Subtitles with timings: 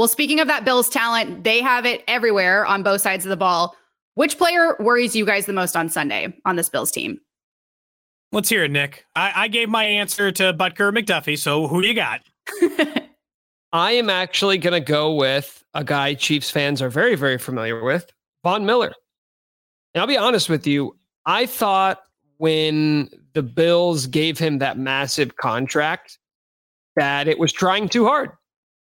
[0.00, 3.36] Well, speaking of that Bills talent, they have it everywhere on both sides of the
[3.36, 3.76] ball.
[4.14, 7.20] Which player worries you guys the most on Sunday on this Bills team?
[8.32, 9.04] Let's hear it, Nick.
[9.14, 11.36] I, I gave my answer to Butker McDuffie.
[11.36, 12.22] So who do you got?
[13.74, 17.84] I am actually going to go with a guy Chiefs fans are very, very familiar
[17.84, 18.10] with,
[18.42, 18.94] Von Miller.
[19.92, 20.96] And I'll be honest with you,
[21.26, 22.00] I thought
[22.38, 26.18] when the Bills gave him that massive contract
[26.96, 28.30] that it was trying too hard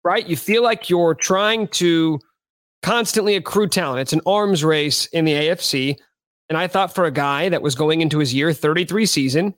[0.04, 0.28] right?
[0.28, 2.20] You feel like you're trying to
[2.82, 4.02] constantly accrue talent.
[4.02, 5.98] It's an arms race in the AFC.
[6.50, 9.54] And I thought for a guy that was going into his year 33 season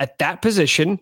[0.00, 1.00] at that position,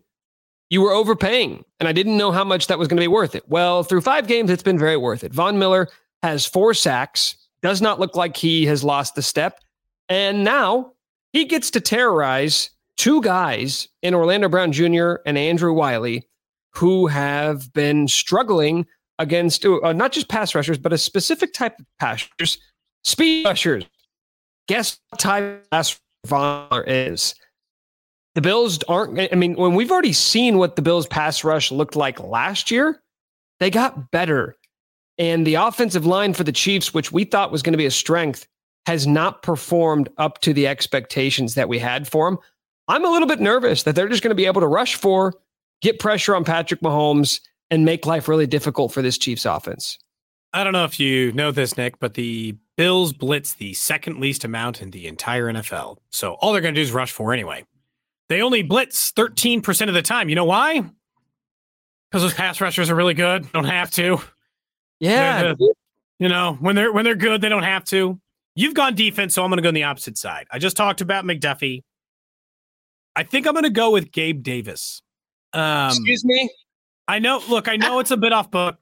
[0.71, 1.65] you were overpaying.
[1.79, 3.49] And I didn't know how much that was going to be worth it.
[3.49, 5.33] Well, through five games, it's been very worth it.
[5.33, 5.89] Von Miller
[6.23, 9.61] has four sacks, does not look like he has lost the step.
[10.09, 10.93] And now
[11.33, 15.17] he gets to terrorize two guys in Orlando Brown Jr.
[15.27, 16.27] and Andrew Wylie
[16.77, 18.87] who have been struggling
[19.19, 22.59] against uh, not just pass rushers, but a specific type of pass rushers,
[23.03, 23.85] speed rushers.
[24.69, 25.99] Guess what type of pass
[26.31, 27.35] rusher is?
[28.35, 29.19] The Bills aren't.
[29.33, 33.01] I mean, when we've already seen what the Bills pass rush looked like last year,
[33.59, 34.55] they got better.
[35.17, 37.91] And the offensive line for the Chiefs, which we thought was going to be a
[37.91, 38.47] strength,
[38.85, 42.39] has not performed up to the expectations that we had for them.
[42.87, 45.33] I'm a little bit nervous that they're just going to be able to rush for
[45.83, 49.99] get pressure on Patrick Mahomes, and make life really difficult for this Chiefs offense.
[50.53, 54.45] I don't know if you know this, Nick, but the Bills blitz the second least
[54.45, 55.99] amount in the entire NFL.
[56.11, 57.65] So all they're going to do is rush for anyway.
[58.29, 60.29] They only blitz 13% of the time.
[60.29, 60.81] You know why?
[62.11, 63.51] Because those pass rushers are really good.
[63.53, 64.19] Don't have to.
[65.01, 65.55] Yeah.
[65.55, 65.75] The,
[66.19, 68.19] you know, when they're when they're good, they don't have to.
[68.55, 70.47] You've gone defense, so I'm going to go on the opposite side.
[70.51, 71.83] I just talked about McDuffie.
[73.15, 75.03] I think I'm going to go with Gabe Davis.
[75.57, 76.51] Um, Excuse me.
[77.09, 77.43] I know.
[77.49, 78.79] Look, I know it's a bit off book.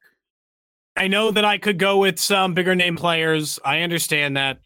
[0.97, 3.59] I know that I could go with some bigger name players.
[3.65, 4.59] I understand that.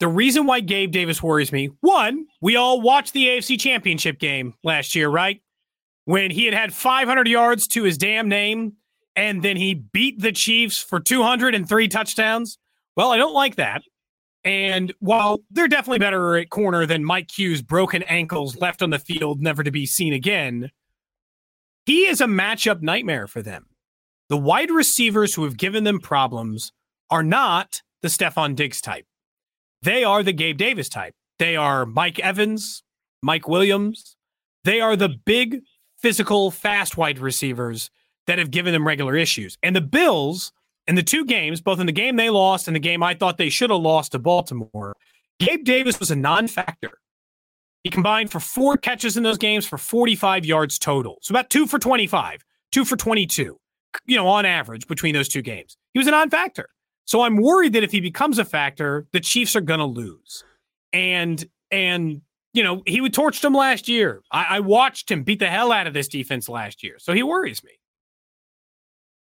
[0.00, 4.54] The reason why Gabe Davis worries me, one, we all watched the AFC Championship game
[4.62, 5.42] last year, right?
[6.04, 8.74] When he had had 500 yards to his damn name,
[9.16, 12.58] and then he beat the Chiefs for 203 touchdowns.
[12.96, 13.82] Well, I don't like that.
[14.44, 19.00] And while they're definitely better at corner than Mike Hughes' broken ankles left on the
[19.00, 20.70] field, never to be seen again,
[21.88, 23.64] he is a matchup nightmare for them.
[24.28, 26.70] The wide receivers who have given them problems
[27.10, 29.06] are not the Stefon Diggs type.
[29.80, 31.14] They are the Gabe Davis type.
[31.38, 32.82] They are Mike Evans,
[33.22, 34.16] Mike Williams.
[34.64, 35.62] They are the big,
[35.98, 37.88] physical, fast wide receivers
[38.26, 39.56] that have given them regular issues.
[39.62, 40.52] And the Bills,
[40.88, 43.38] in the two games, both in the game they lost and the game I thought
[43.38, 44.94] they should have lost to Baltimore,
[45.40, 46.98] Gabe Davis was a non factor.
[47.84, 51.18] He combined for four catches in those games for 45 yards total.
[51.22, 53.58] So about two for 25, two for 22,
[54.06, 55.76] you know, on average between those two games.
[55.94, 56.68] He was a non factor.
[57.04, 60.44] So I'm worried that if he becomes a factor, the Chiefs are going to lose.
[60.92, 62.20] And, and,
[62.52, 64.22] you know, he would torched them last year.
[64.30, 66.96] I, I watched him beat the hell out of this defense last year.
[66.98, 67.70] So he worries me.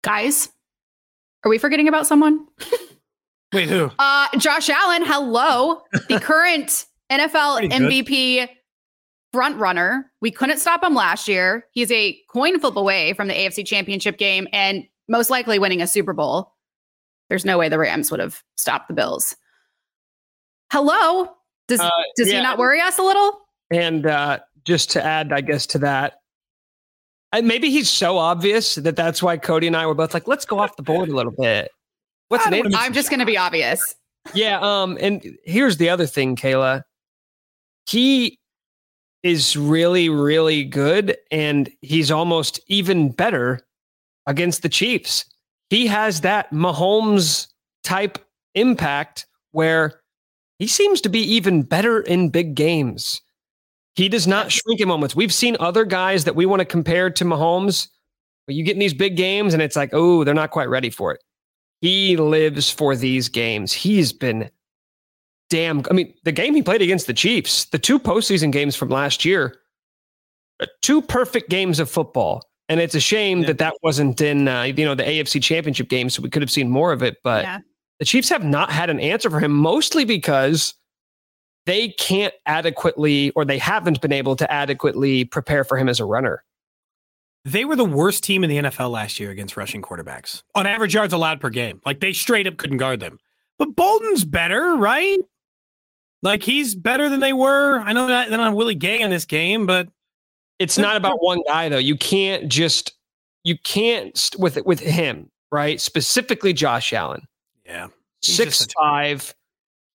[0.03, 0.49] Guys,
[1.45, 2.47] are we forgetting about someone?
[3.53, 3.89] Wait, who?
[3.97, 5.03] Uh, Josh Allen.
[5.05, 8.47] Hello, the current NFL MVP
[9.31, 10.11] front runner.
[10.21, 11.65] We couldn't stop him last year.
[11.71, 15.87] He's a coin flip away from the AFC Championship game and most likely winning a
[15.87, 16.53] Super Bowl.
[17.29, 19.35] There's no way the Rams would have stopped the Bills.
[20.71, 21.29] Hello.
[21.67, 22.37] Does uh, does yeah.
[22.37, 23.39] he not worry us a little?
[23.71, 26.15] And uh, just to add, I guess, to that,
[27.31, 30.45] and maybe he's so obvious that that's why Cody and I were both like, let's
[30.45, 31.69] go off the board a little bit.
[32.29, 32.65] What's the name?
[32.73, 33.95] I'm just going to be obvious.
[34.33, 34.59] Yeah.
[34.61, 34.97] Um.
[34.99, 36.83] And here's the other thing, Kayla
[37.89, 38.37] he
[39.23, 41.17] is really, really good.
[41.31, 43.59] And he's almost even better
[44.27, 45.25] against the Chiefs.
[45.69, 47.47] He has that Mahomes
[47.83, 48.19] type
[48.55, 50.01] impact where
[50.59, 53.21] he seems to be even better in big games.
[53.95, 55.15] He does not shrink in moments.
[55.15, 57.87] We've seen other guys that we want to compare to Mahomes,
[58.45, 60.89] but you get in these big games and it's like, oh, they're not quite ready
[60.89, 61.23] for it.
[61.81, 63.73] He lives for these games.
[63.73, 64.49] He's been
[65.49, 65.83] damn.
[65.89, 69.25] I mean, the game he played against the Chiefs, the two postseason games from last
[69.25, 69.55] year,
[70.59, 72.43] uh, two perfect games of football.
[72.67, 73.47] And it's a shame yeah.
[73.47, 76.51] that that wasn't in uh, you know the AFC Championship game, so we could have
[76.51, 77.17] seen more of it.
[77.23, 77.59] But yeah.
[77.97, 80.75] the Chiefs have not had an answer for him, mostly because
[81.65, 86.05] they can't adequately, or they haven't been able to adequately prepare for him as a
[86.05, 86.43] runner.
[87.43, 90.93] They were the worst team in the NFL last year against rushing quarterbacks on average
[90.93, 91.81] yards allowed per game.
[91.85, 93.17] Like they straight up couldn't guard them.
[93.57, 95.19] But Bolton's better, right?
[96.21, 97.79] Like he's better than they were.
[97.79, 99.87] I know that than on Willie Gay in this game, but
[100.59, 101.77] it's not about one guy though.
[101.77, 102.93] You can't just
[103.43, 105.79] you can't with with him, right?
[105.79, 107.25] Specifically Josh Allen.
[107.65, 107.87] Yeah.
[108.21, 109.33] Six five.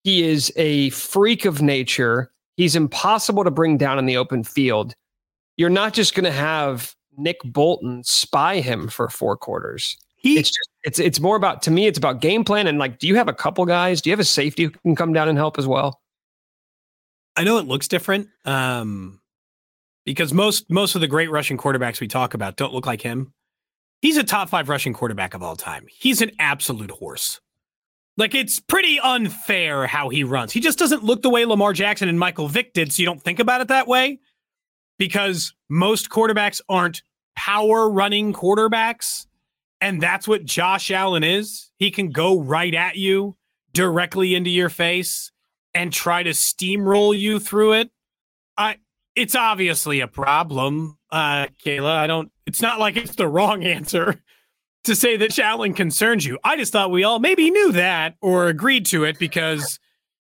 [0.03, 2.31] He is a freak of nature.
[2.57, 4.95] He's impossible to bring down in the open field.
[5.57, 9.97] You're not just going to have Nick Bolton spy him for four quarters.
[10.17, 11.87] He, it's just it's it's more about to me.
[11.87, 14.01] It's about game plan and like, do you have a couple guys?
[14.01, 16.01] Do you have a safety who can come down and help as well?
[17.37, 19.21] I know it looks different um,
[20.05, 23.33] because most most of the great rushing quarterbacks we talk about don't look like him.
[24.01, 25.87] He's a top five rushing quarterback of all time.
[25.89, 27.41] He's an absolute horse.
[28.17, 30.53] Like it's pretty unfair how he runs.
[30.53, 33.23] He just doesn't look the way Lamar Jackson and Michael Vick did, so you don't
[33.23, 34.21] think about it that way.
[34.99, 37.03] Because most quarterbacks aren't
[37.35, 39.27] power running quarterbacks.
[39.81, 41.73] And that's what Josh Allen is.
[41.79, 43.37] He can go right at you
[43.73, 45.33] directly into your face
[45.75, 47.91] and try to steamroll you through it,
[48.57, 48.79] I
[49.17, 51.97] it's obviously a problem, uh, Kayla.
[51.97, 52.31] I don't.
[52.47, 54.23] It's not like it's the wrong answer
[54.85, 56.39] to say that Allen concerns you.
[56.45, 59.79] I just thought we all maybe knew that or agreed to it because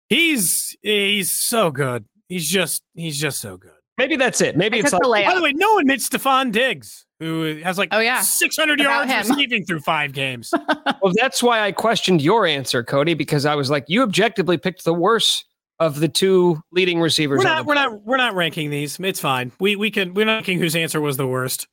[0.08, 2.04] he's he's so good.
[2.28, 3.72] He's just he's just so good.
[3.98, 4.56] Maybe that's it.
[4.56, 5.02] Maybe I it's like.
[5.02, 8.78] The by the way, no one admits Stefon Diggs who has like oh yeah 600
[8.78, 10.54] yards receiving through five games.
[11.02, 14.84] well, that's why I questioned your answer, Cody, because I was like, you objectively picked
[14.84, 15.44] the worst
[15.80, 17.38] of the two leading receivers.
[17.38, 17.66] We're not.
[17.66, 18.04] We're not.
[18.04, 18.98] We're not ranking these.
[19.00, 19.52] It's fine.
[19.60, 20.14] We we can.
[20.14, 21.66] We're not ranking whose answer was the worst.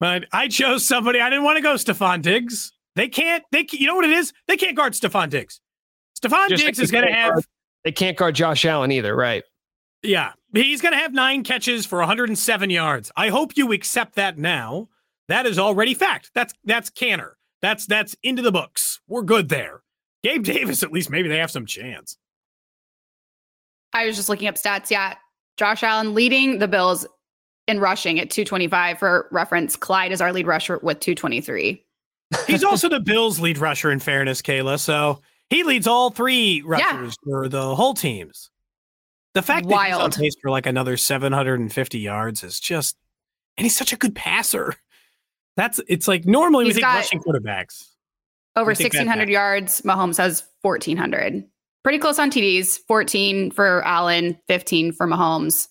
[0.00, 1.20] But I chose somebody.
[1.20, 2.72] I didn't want to go Stefon Diggs.
[2.96, 3.44] They can't.
[3.52, 3.66] They.
[3.70, 4.32] You know what it is?
[4.48, 5.60] They can't guard Stefon Diggs.
[6.20, 7.34] Stefon Just Diggs like is going to have.
[7.34, 7.44] Guard,
[7.84, 9.44] they can't guard Josh Allen either, right?
[10.02, 13.12] Yeah, he's going to have nine catches for 107 yards.
[13.16, 14.88] I hope you accept that now.
[15.28, 16.30] That is already fact.
[16.34, 17.36] That's that's canner.
[17.60, 19.00] That's that's into the books.
[19.06, 19.82] We're good there.
[20.22, 22.16] Gabe Davis, at least maybe they have some chance.
[23.92, 24.90] I was just looking up stats.
[24.90, 25.14] Yeah,
[25.56, 27.06] Josh Allen leading the Bills
[27.68, 28.98] in rushing at 225.
[28.98, 31.84] For reference, Clyde is our lead rusher with 223.
[32.46, 33.90] He's also the Bills' lead rusher.
[33.90, 35.20] In fairness, Kayla, so
[35.50, 37.30] he leads all three rushers yeah.
[37.30, 38.50] for the whole teams.
[39.34, 39.76] The fact Wild.
[39.76, 42.96] that he's on pace for like another 750 yards is just,
[43.56, 44.74] and he's such a good passer.
[45.56, 47.84] That's it's like normally he's we think rushing quarterbacks
[48.56, 49.82] over 1600 yards.
[49.82, 51.44] Mahomes has 1400.
[51.82, 52.78] Pretty close on TDs.
[52.86, 55.68] 14 for Allen, 15 for Mahomes.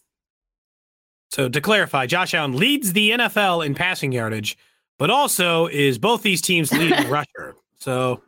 [1.30, 4.58] So to clarify, Josh Allen leads the NFL in passing yardage,
[5.00, 7.56] but also is both these teams' leading rusher.
[7.80, 8.22] So,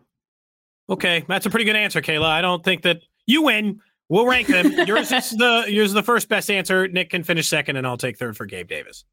[0.90, 2.26] okay, that's a pretty good answer, Kayla.
[2.26, 3.82] I don't think that you win.
[4.10, 4.72] We'll rank them.
[4.88, 6.88] yours is the yours is the first best answer.
[6.88, 9.06] Nick can finish second, and I'll take third for Gabe Davis.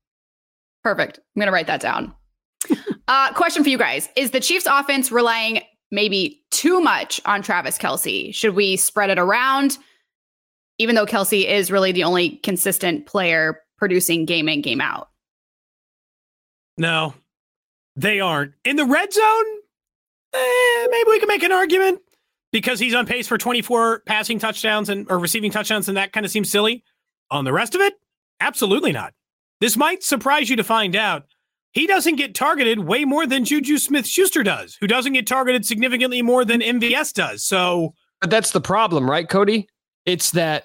[0.82, 1.18] Perfect.
[1.18, 2.14] I'm gonna write that down.
[3.08, 7.78] uh, question for you guys: Is the Chiefs' offense relying maybe too much on Travis
[7.78, 8.34] Kelce?
[8.34, 9.78] Should we spread it around?
[10.78, 15.08] Even though Kelce is really the only consistent player producing game in game out.
[16.78, 17.14] No,
[17.96, 19.44] they aren't in the red zone.
[20.32, 22.00] Eh, maybe we can make an argument
[22.52, 26.26] because he's on pace for 24 passing touchdowns and or receiving touchdowns, and that kind
[26.26, 26.84] of seems silly.
[27.30, 27.94] On the rest of it,
[28.40, 29.14] absolutely not.
[29.60, 31.24] This might surprise you to find out
[31.72, 35.64] he doesn't get targeted way more than Juju Smith Schuster does, who doesn't get targeted
[35.64, 37.44] significantly more than MVS does.
[37.44, 39.68] So, but that's the problem, right, Cody?
[40.06, 40.64] It's that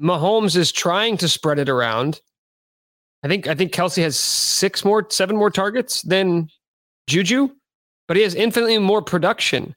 [0.00, 2.20] Mahomes is trying to spread it around.
[3.22, 6.48] I think I think Kelce has six more, seven more targets than
[7.06, 7.48] Juju,
[8.06, 9.74] but he has infinitely more production.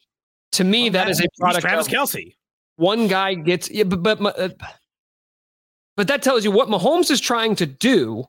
[0.54, 1.62] To me, well, that is a product.
[1.62, 2.36] Travis Kelce.
[2.78, 4.50] One guy gets, yeah, but but uh,
[5.96, 8.26] but that tells you what Mahomes is trying to do.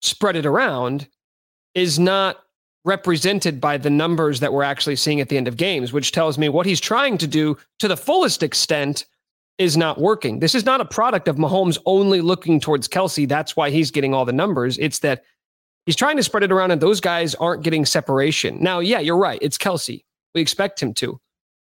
[0.00, 1.08] Spread it around
[1.74, 2.38] is not
[2.84, 6.38] represented by the numbers that we're actually seeing at the end of games, which tells
[6.38, 9.04] me what he's trying to do to the fullest extent
[9.58, 10.38] is not working.
[10.38, 13.28] This is not a product of Mahomes only looking towards Kelce.
[13.28, 14.78] That's why he's getting all the numbers.
[14.78, 15.24] It's that
[15.84, 18.62] he's trying to spread it around and those guys aren't getting separation.
[18.62, 19.38] Now, yeah, you're right.
[19.42, 20.04] It's Kelce.
[20.34, 21.20] We expect him to.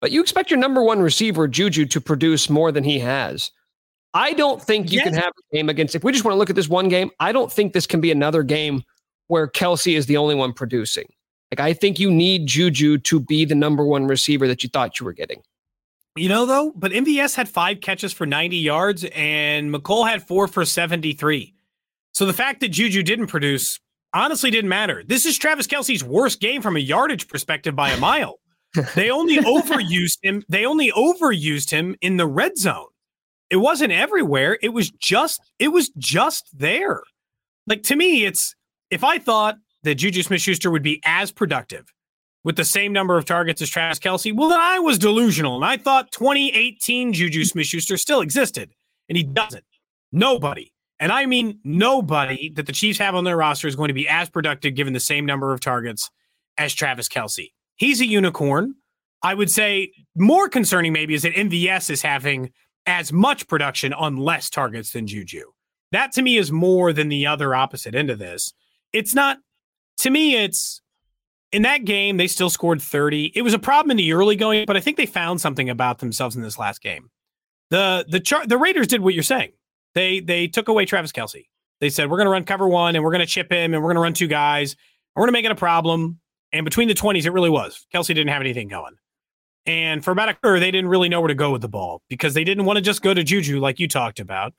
[0.02, 3.52] But you expect your number one receiver, Juju, to produce more than he has.
[4.14, 5.06] I don't think you yes.
[5.06, 7.12] can have a game against, if we just want to look at this one game,
[7.20, 8.84] I don't think this can be another game
[9.28, 11.06] where Kelce is the only one producing.
[11.52, 15.00] Like, I think you need Juju to be the number one receiver that you thought
[15.00, 15.42] you were getting.
[16.16, 20.48] You know, though, but MVS had five catches for 90 yards and Mecole had four
[20.48, 21.54] for 73.
[22.14, 23.80] So the fact that Juju didn't produce
[24.14, 25.04] honestly didn't matter.
[25.06, 28.40] This is Travis Kelce's worst game from a yardage perspective by a mile.
[28.96, 30.44] They only overused him.
[30.50, 32.88] They only overused him in the red zone.
[33.50, 34.58] It wasn't everywhere.
[34.62, 37.02] It was just it was just there.
[37.68, 38.56] Like to me, it's
[38.90, 41.92] if I thought that Juju Smith Schuster would be as productive
[42.44, 45.56] with the same number of targets as Travis Kelce, well, then I was delusional.
[45.56, 48.72] And I thought 2018 Juju Smith Schuster still existed,
[49.08, 49.66] and he doesn't.
[50.12, 53.94] Nobody, and I mean nobody that the Chiefs have on their roster is going to
[53.94, 56.10] be as productive given the same number of targets
[56.58, 57.52] as Travis Kelce.
[57.80, 58.76] He's a unicorn.
[59.24, 62.52] I would say more concerning maybe is that MVS is having
[62.86, 65.44] as much production on less targets than Juju.
[65.92, 68.54] That to me is more than the other opposite end of this.
[68.94, 69.38] It's not,
[70.00, 70.82] to me, it's
[71.52, 73.32] in that game, they still scored 30.
[73.36, 76.00] It was a problem in the early going, but I think they found something about
[76.00, 77.10] themselves in this last game.
[77.72, 79.52] The the char- the Raiders did what you're saying.
[79.96, 81.46] They they took away Travis Kelce.
[81.82, 83.82] They said we're going to run cover one and we're going to chip him and
[83.82, 84.76] we're going to run two guys.
[85.16, 86.20] We're to make it a problem.
[86.52, 87.86] And between the 20s, it really was.
[87.94, 88.96] Kelce didn't have anything going.
[89.66, 92.02] And for about a quarter, they didn't really know where to go with the ball
[92.10, 94.54] because they didn't want to just go to Juju like you talked about.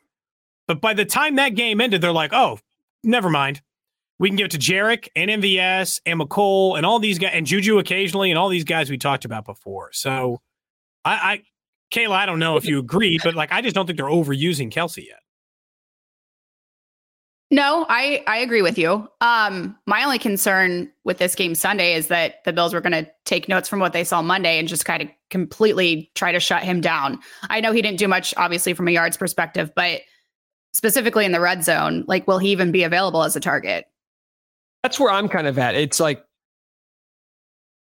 [0.68, 2.60] But by the time that game ended, they're like, oh,
[3.02, 3.60] never mind.
[4.20, 7.46] We can give it to Jerick and MVS and Mecole and all these guys and
[7.46, 9.90] Juju occasionally and all these guys we talked about before.
[9.92, 10.42] So
[11.04, 11.42] I, I
[11.90, 14.70] Kayla, I don't know if you agree, but like I just don't think they're overusing
[14.70, 15.20] Kelce yet.
[17.52, 19.08] No, I I agree with you.
[19.20, 23.10] Um, my only concern with this game Sunday is that the Bills were going to
[23.24, 26.62] take notes from what they saw Monday and just kind of completely try to shut
[26.62, 27.18] him down.
[27.48, 30.02] I know he didn't do much, obviously, from a yards perspective, but
[30.74, 33.86] specifically in the red zone, like, will he even be available as a target?
[34.84, 35.74] That's where I'm kind of at.
[35.74, 36.24] It's like,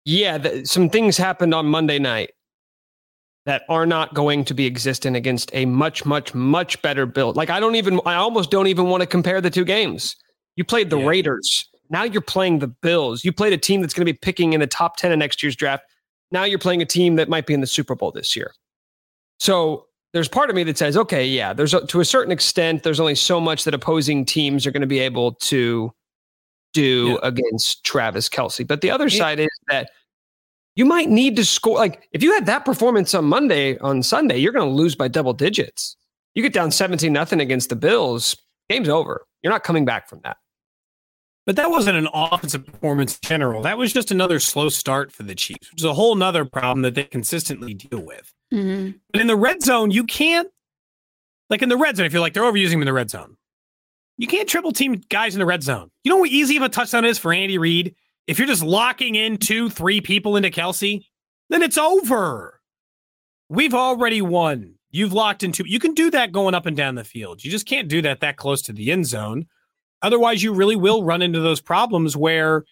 [0.06, 2.32] yeah, some things happened on Monday night
[3.46, 7.36] that are not going to be existent against a much, much, much better build.
[7.36, 10.16] Like I don't even, I almost don't even want to compare the two games.
[10.56, 11.08] You played the yeah.
[11.08, 11.70] Raiders.
[11.90, 13.24] Now you're playing the Bills.
[13.24, 15.44] You played a team that's going to be picking in the top 10 of next
[15.44, 15.84] year's draft.
[16.32, 18.52] Now you're playing a team that might be in the Super Bowl this year.
[19.40, 22.84] So there's part of me that says, okay, yeah, there's a, to a certain extent,
[22.84, 25.94] there's only so much that opposing teams are going to be able to
[26.74, 27.28] do yeah.
[27.28, 28.66] against Travis Kelce.
[28.66, 29.18] But the other yeah.
[29.18, 29.92] side is that
[30.76, 31.78] you might need to score.
[31.78, 35.08] Like if you had that performance on Monday, on Sunday, you're going to lose by
[35.08, 35.96] double digits.
[36.34, 38.36] You get down 17 nothing against the Bills,
[38.70, 39.26] game's over.
[39.42, 40.38] You're not coming back from that.
[41.46, 43.62] But that wasn't an offensive performance in general.
[43.62, 46.82] That was just another slow start for the Chiefs, which is a whole nother problem
[46.82, 48.34] that they consistently deal with.
[48.52, 48.98] Mm-hmm.
[49.12, 50.50] But in the red zone, you can't,
[51.52, 53.38] like in the red zone, if you're like, they're overusing him in the red zone,
[54.18, 55.92] you can't triple team guys in the red zone.
[56.04, 57.96] You know how easy of a touchdown is for Andy Reid?
[58.28, 61.06] If you're just locking in two, three people into Kelce,
[61.50, 62.60] then it's over.
[63.50, 64.76] We've already won.
[64.90, 65.64] You've locked into.
[65.68, 67.44] You can do that going up and down the field.
[67.44, 69.46] You just can't do that that close to the end zone.
[70.02, 72.64] Otherwise, you really will run into those problems where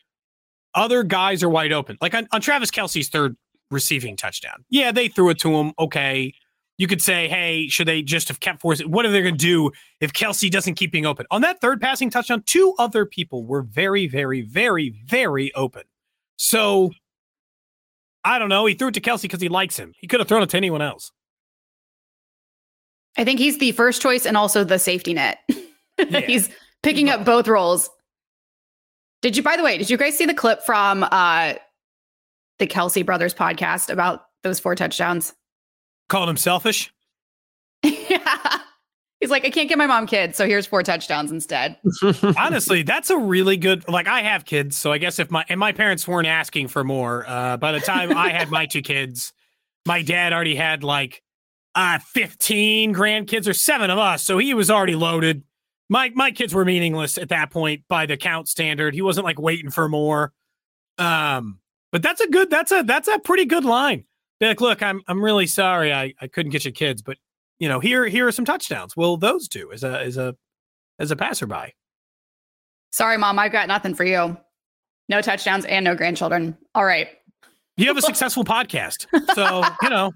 [0.73, 1.97] other guys are wide open.
[2.01, 3.35] Like on, on Travis Kelce's third
[3.69, 4.65] receiving touchdown.
[4.69, 5.73] Yeah, they threw it to him.
[5.77, 6.33] Okay
[6.83, 8.91] you could say, hey, should they just have kept forcing?
[8.91, 9.71] What are they going to do
[10.01, 11.25] if Kelce doesn't keep being open?
[11.31, 15.83] On that third passing touchdown, two other people were very, very, very, very open.
[16.35, 16.91] So
[18.25, 18.65] I don't know.
[18.65, 19.93] He threw it to Kelce because he likes him.
[19.97, 21.13] He could have thrown it to anyone else.
[23.17, 25.39] I think he's the first choice and also the safety net.
[26.09, 26.21] Yeah.
[26.21, 26.49] he's
[26.81, 27.87] picking up both roles.
[29.21, 31.53] Did you, by the way, did you guys see the clip from uh,
[32.57, 35.35] the Kelce Brothers podcast about those four touchdowns?
[36.13, 36.93] Calling him selfish?
[37.83, 38.59] yeah.
[39.19, 41.75] He's like, I can't get my mom kids, so here's four touchdowns instead.
[42.37, 43.89] Honestly, that's a really good.
[43.89, 46.83] Like, I have kids, so I guess if my and my parents weren't asking for
[46.83, 47.27] more.
[47.27, 49.33] Uh, by the time I had my two kids,
[49.87, 51.23] my dad already had like
[51.73, 55.41] uh 15 grandkids or seven of us, so he was already loaded.
[55.89, 58.93] My my kids were meaningless at that point by the count standard.
[58.93, 60.31] He wasn't like waiting for more.
[60.99, 61.57] Um,
[61.91, 62.51] but that's a good.
[62.51, 64.05] That's a that's a pretty good line.
[64.47, 67.17] Like, look, I'm I'm really sorry I, I couldn't get your kids, but
[67.59, 68.95] you know, here here are some touchdowns.
[68.97, 70.35] Will those do as a as a
[70.99, 71.73] as a passerby?
[72.91, 74.37] Sorry, mom, I've got nothing for you.
[75.09, 76.57] No touchdowns and no grandchildren.
[76.75, 77.07] All right.
[77.75, 79.07] You have a successful podcast.
[79.33, 80.11] So, you know,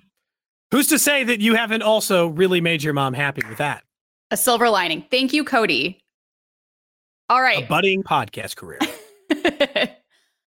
[0.72, 3.84] who's to say that you haven't also really made your mom happy with that?
[4.30, 5.06] A silver lining.
[5.10, 6.00] Thank you, Cody.
[7.30, 7.64] All right.
[7.64, 8.80] A budding podcast career.